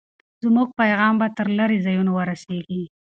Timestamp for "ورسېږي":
2.13-2.83